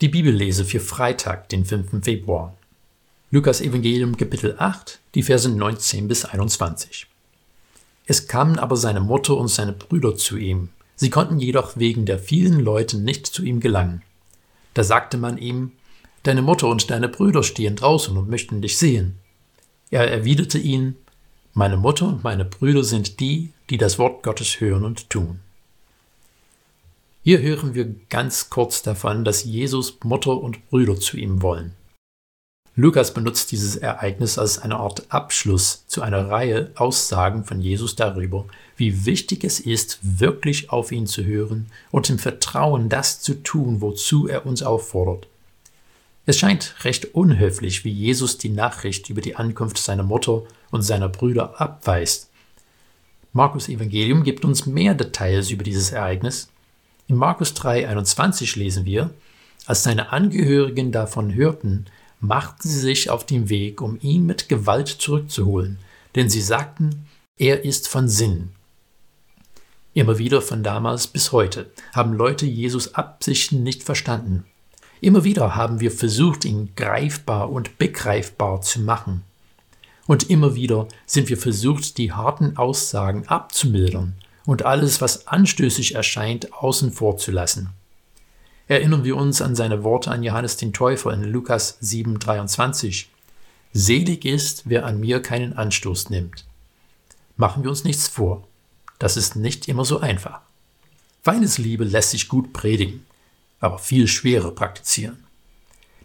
Die 0.00 0.08
Bibellese 0.08 0.64
für 0.64 0.78
Freitag, 0.78 1.48
den 1.48 1.64
5. 1.64 2.04
Februar. 2.04 2.56
Lukas 3.32 3.60
Evangelium 3.60 4.16
Kapitel 4.16 4.54
8, 4.56 5.00
die 5.16 5.24
Verse 5.24 5.48
19 5.48 6.06
bis 6.06 6.24
21. 6.24 7.08
Es 8.06 8.28
kamen 8.28 8.60
aber 8.60 8.76
seine 8.76 9.00
Mutter 9.00 9.36
und 9.36 9.48
seine 9.48 9.72
Brüder 9.72 10.14
zu 10.14 10.36
ihm. 10.36 10.68
Sie 10.94 11.10
konnten 11.10 11.40
jedoch 11.40 11.76
wegen 11.78 12.06
der 12.06 12.20
vielen 12.20 12.60
Leute 12.60 12.96
nicht 12.96 13.26
zu 13.26 13.42
ihm 13.42 13.58
gelangen. 13.58 14.02
Da 14.72 14.84
sagte 14.84 15.16
man 15.16 15.36
ihm, 15.36 15.72
Deine 16.22 16.42
Mutter 16.42 16.68
und 16.68 16.92
deine 16.92 17.08
Brüder 17.08 17.42
stehen 17.42 17.74
draußen 17.74 18.16
und 18.16 18.30
möchten 18.30 18.62
dich 18.62 18.78
sehen. 18.78 19.16
Er 19.90 20.08
erwiderte 20.08 20.58
ihnen, 20.58 20.94
Meine 21.54 21.76
Mutter 21.76 22.06
und 22.06 22.22
meine 22.22 22.44
Brüder 22.44 22.84
sind 22.84 23.18
die, 23.18 23.52
die 23.68 23.78
das 23.78 23.98
Wort 23.98 24.22
Gottes 24.22 24.60
hören 24.60 24.84
und 24.84 25.10
tun. 25.10 25.40
Hier 27.28 27.42
hören 27.42 27.74
wir 27.74 27.94
ganz 28.08 28.48
kurz 28.48 28.80
davon, 28.80 29.22
dass 29.22 29.44
Jesus 29.44 29.98
Mutter 30.02 30.40
und 30.40 30.66
Brüder 30.70 30.98
zu 30.98 31.18
ihm 31.18 31.42
wollen. 31.42 31.74
Lukas 32.74 33.12
benutzt 33.12 33.52
dieses 33.52 33.76
Ereignis 33.76 34.38
als 34.38 34.58
eine 34.58 34.76
Art 34.76 35.12
Abschluss 35.12 35.86
zu 35.88 36.00
einer 36.00 36.30
Reihe 36.30 36.70
Aussagen 36.76 37.44
von 37.44 37.60
Jesus 37.60 37.96
darüber, 37.96 38.46
wie 38.78 39.04
wichtig 39.04 39.44
es 39.44 39.60
ist, 39.60 39.98
wirklich 40.00 40.70
auf 40.70 40.90
ihn 40.90 41.06
zu 41.06 41.22
hören 41.22 41.66
und 41.90 42.08
im 42.08 42.18
Vertrauen 42.18 42.88
das 42.88 43.20
zu 43.20 43.34
tun, 43.42 43.82
wozu 43.82 44.26
er 44.26 44.46
uns 44.46 44.62
auffordert. 44.62 45.26
Es 46.24 46.38
scheint 46.38 46.76
recht 46.84 47.14
unhöflich, 47.14 47.84
wie 47.84 47.92
Jesus 47.92 48.38
die 48.38 48.48
Nachricht 48.48 49.10
über 49.10 49.20
die 49.20 49.36
Ankunft 49.36 49.76
seiner 49.76 50.02
Mutter 50.02 50.44
und 50.70 50.80
seiner 50.80 51.10
Brüder 51.10 51.60
abweist. 51.60 52.30
Markus 53.34 53.68
Evangelium 53.68 54.24
gibt 54.24 54.46
uns 54.46 54.64
mehr 54.64 54.94
Details 54.94 55.50
über 55.50 55.62
dieses 55.62 55.92
Ereignis, 55.92 56.48
in 57.08 57.16
Markus 57.16 57.54
3,21 57.54 58.58
lesen 58.58 58.84
wir, 58.84 59.10
als 59.66 59.82
seine 59.82 60.12
Angehörigen 60.12 60.92
davon 60.92 61.34
hörten, 61.34 61.86
machten 62.20 62.68
sie 62.68 62.78
sich 62.78 63.10
auf 63.10 63.24
den 63.24 63.48
Weg, 63.48 63.80
um 63.80 63.98
ihn 64.00 64.26
mit 64.26 64.48
Gewalt 64.48 64.88
zurückzuholen, 64.88 65.78
denn 66.14 66.28
sie 66.28 66.42
sagten, 66.42 67.06
er 67.38 67.64
ist 67.64 67.88
von 67.88 68.08
Sinn. 68.08 68.50
Immer 69.94 70.18
wieder 70.18 70.42
von 70.42 70.62
damals 70.62 71.06
bis 71.06 71.32
heute 71.32 71.70
haben 71.94 72.12
Leute 72.12 72.44
Jesus 72.46 72.94
Absichten 72.94 73.62
nicht 73.62 73.82
verstanden. 73.82 74.44
Immer 75.00 75.24
wieder 75.24 75.54
haben 75.54 75.80
wir 75.80 75.90
versucht, 75.90 76.44
ihn 76.44 76.72
greifbar 76.76 77.50
und 77.50 77.78
begreifbar 77.78 78.60
zu 78.60 78.80
machen. 78.80 79.22
Und 80.06 80.28
immer 80.30 80.54
wieder 80.54 80.88
sind 81.06 81.28
wir 81.28 81.38
versucht, 81.38 81.98
die 81.98 82.12
harten 82.12 82.56
Aussagen 82.56 83.26
abzumildern 83.28 84.14
und 84.48 84.64
alles, 84.64 85.02
was 85.02 85.26
anstößig 85.26 85.94
erscheint, 85.94 86.54
außen 86.54 86.90
vor 86.90 87.18
zu 87.18 87.30
lassen. 87.30 87.68
Erinnern 88.66 89.04
wir 89.04 89.14
uns 89.14 89.42
an 89.42 89.54
seine 89.54 89.84
Worte 89.84 90.10
an 90.10 90.22
Johannes 90.22 90.56
den 90.56 90.72
Täufer 90.72 91.12
in 91.12 91.22
Lukas 91.22 91.78
7,23. 91.82 93.08
Selig 93.74 94.24
ist, 94.24 94.62
wer 94.64 94.86
an 94.86 95.00
mir 95.00 95.20
keinen 95.20 95.52
Anstoß 95.52 96.08
nimmt. 96.08 96.46
Machen 97.36 97.62
wir 97.62 97.68
uns 97.68 97.84
nichts 97.84 98.08
vor. 98.08 98.48
Das 98.98 99.18
ist 99.18 99.36
nicht 99.36 99.68
immer 99.68 99.84
so 99.84 100.00
einfach. 100.00 100.40
Feindesliebe 101.20 101.84
lässt 101.84 102.12
sich 102.12 102.26
gut 102.26 102.54
predigen, 102.54 103.04
aber 103.60 103.78
viel 103.78 104.08
schwerer 104.08 104.52
praktizieren. 104.52 105.24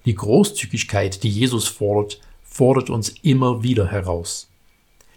Die 0.04 0.16
Großzügigkeit, 0.16 1.24
die 1.24 1.30
Jesus 1.30 1.70
fordert, 1.70 2.20
fordert 2.44 2.90
uns 2.90 3.08
immer 3.22 3.64
wieder 3.64 3.88
heraus. 3.88 4.50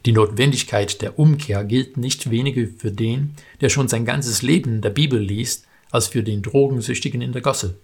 Die 0.07 0.13
Notwendigkeit 0.13 1.03
der 1.03 1.19
Umkehr 1.19 1.65
gilt 1.65 1.97
nicht 1.97 2.31
weniger 2.31 2.69
für 2.79 2.93
den, 2.93 3.35
der 3.61 3.71
schon 3.71 3.89
sein 3.89 4.05
ganzes 4.05 4.41
Leben 4.41 4.77
in 4.77 4.81
der 4.81 4.91
Bibel 4.91 5.19
liest, 5.19 5.67
als 5.91 6.07
für 6.07 6.23
den 6.23 6.43
Drogensüchtigen 6.43 7.21
in 7.21 7.33
der 7.33 7.43
Gosse. 7.43 7.75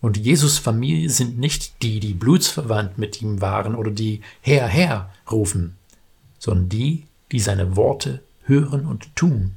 Und 0.00 0.16
Jesus 0.16 0.58
Familie 0.58 1.10
sind 1.10 1.36
nicht 1.36 1.82
die, 1.82 1.98
die 1.98 2.14
blutsverwandt 2.14 2.98
mit 2.98 3.20
ihm 3.20 3.40
waren 3.40 3.74
oder 3.74 3.90
die 3.90 4.20
Herr, 4.42 4.68
Herr 4.68 5.12
rufen, 5.28 5.74
sondern 6.38 6.68
die, 6.68 7.06
die 7.32 7.40
seine 7.40 7.74
Worte 7.74 8.20
hören 8.44 8.86
und 8.86 9.16
tun. 9.16 9.56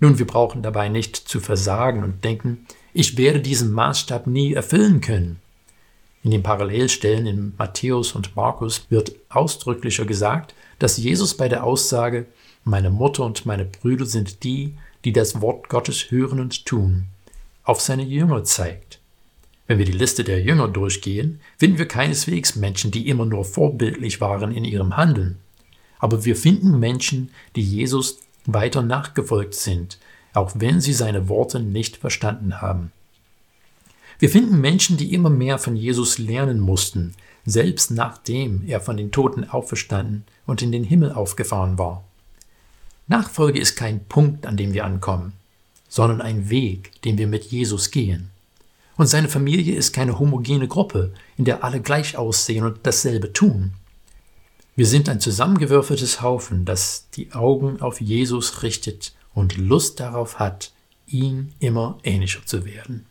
Nun, 0.00 0.18
wir 0.18 0.26
brauchen 0.26 0.62
dabei 0.62 0.88
nicht 0.88 1.16
zu 1.16 1.40
versagen 1.40 2.02
und 2.02 2.24
denken, 2.24 2.66
ich 2.94 3.18
werde 3.18 3.40
diesen 3.40 3.72
Maßstab 3.72 4.26
nie 4.26 4.54
erfüllen 4.54 5.02
können. 5.02 5.38
In 6.22 6.30
den 6.30 6.42
Parallelstellen 6.42 7.26
in 7.26 7.52
Matthäus 7.58 8.12
und 8.12 8.36
Markus 8.36 8.86
wird 8.88 9.12
ausdrücklicher 9.28 10.04
gesagt, 10.04 10.54
dass 10.82 10.96
Jesus 10.96 11.36
bei 11.36 11.48
der 11.48 11.62
Aussage 11.62 12.26
Meine 12.64 12.90
Mutter 12.90 13.24
und 13.24 13.46
meine 13.46 13.64
Brüder 13.64 14.04
sind 14.04 14.42
die, 14.42 14.74
die 15.04 15.12
das 15.12 15.40
Wort 15.40 15.68
Gottes 15.68 16.10
hören 16.10 16.40
und 16.40 16.66
tun, 16.66 17.04
auf 17.62 17.80
seine 17.80 18.02
Jünger 18.02 18.42
zeigt. 18.44 18.98
Wenn 19.68 19.78
wir 19.78 19.84
die 19.84 19.92
Liste 19.92 20.24
der 20.24 20.42
Jünger 20.42 20.68
durchgehen, 20.68 21.40
finden 21.56 21.78
wir 21.78 21.86
keineswegs 21.86 22.56
Menschen, 22.56 22.90
die 22.90 23.08
immer 23.08 23.26
nur 23.26 23.44
vorbildlich 23.44 24.20
waren 24.20 24.52
in 24.52 24.64
ihrem 24.64 24.96
Handeln. 24.96 25.38
Aber 26.00 26.24
wir 26.24 26.34
finden 26.34 26.80
Menschen, 26.80 27.30
die 27.54 27.62
Jesus 27.62 28.18
weiter 28.44 28.82
nachgefolgt 28.82 29.54
sind, 29.54 29.98
auch 30.34 30.52
wenn 30.56 30.80
sie 30.80 30.92
seine 30.92 31.28
Worte 31.28 31.60
nicht 31.60 31.96
verstanden 31.96 32.60
haben. 32.60 32.90
Wir 34.22 34.30
finden 34.30 34.60
Menschen, 34.60 34.96
die 34.96 35.14
immer 35.14 35.30
mehr 35.30 35.58
von 35.58 35.74
Jesus 35.74 36.18
lernen 36.18 36.60
mussten, 36.60 37.14
selbst 37.44 37.90
nachdem 37.90 38.62
er 38.68 38.80
von 38.80 38.96
den 38.96 39.10
Toten 39.10 39.50
auferstanden 39.50 40.22
und 40.46 40.62
in 40.62 40.70
den 40.70 40.84
Himmel 40.84 41.10
aufgefahren 41.10 41.76
war. 41.76 42.04
Nachfolge 43.08 43.58
ist 43.58 43.74
kein 43.74 44.04
Punkt, 44.04 44.46
an 44.46 44.56
dem 44.56 44.74
wir 44.74 44.84
ankommen, 44.84 45.32
sondern 45.88 46.20
ein 46.20 46.50
Weg, 46.50 47.02
den 47.02 47.18
wir 47.18 47.26
mit 47.26 47.46
Jesus 47.46 47.90
gehen. 47.90 48.30
Und 48.96 49.08
seine 49.08 49.28
Familie 49.28 49.74
ist 49.74 49.92
keine 49.92 50.20
homogene 50.20 50.68
Gruppe, 50.68 51.12
in 51.36 51.44
der 51.44 51.64
alle 51.64 51.80
gleich 51.80 52.16
aussehen 52.16 52.64
und 52.64 52.78
dasselbe 52.84 53.32
tun. 53.32 53.72
Wir 54.76 54.86
sind 54.86 55.08
ein 55.08 55.18
zusammengewürfeltes 55.18 56.22
Haufen, 56.22 56.64
das 56.64 57.08
die 57.14 57.32
Augen 57.32 57.80
auf 57.80 58.00
Jesus 58.00 58.62
richtet 58.62 59.14
und 59.34 59.56
Lust 59.58 59.98
darauf 59.98 60.38
hat, 60.38 60.70
ihm 61.08 61.54
immer 61.58 61.98
ähnlicher 62.04 62.46
zu 62.46 62.64
werden. 62.64 63.04